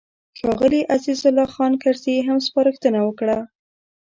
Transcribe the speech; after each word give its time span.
ښاغلي 0.39 0.81
عزیز 0.95 1.19
الله 1.29 1.47
خان 1.53 1.73
کرزي 1.83 2.15
هم 2.27 2.37
سپارښتنه 2.47 2.99
وکړه. 3.03 3.37